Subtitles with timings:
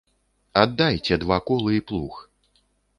[0.61, 2.13] Аддайце два колы і плуг.